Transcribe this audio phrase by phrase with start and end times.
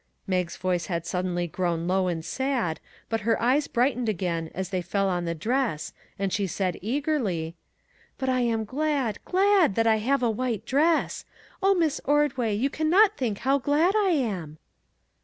[0.25, 4.81] Mag's voice had suddenly grown low and sad, but her eyes brightened again as they
[4.81, 7.53] fell on the dress, and she said eagerly:"
[8.17, 11.23] But I am glad, glad, that I have a white dress.
[11.61, 14.57] Oh, Miss Ordway, you can not think how glad I am!"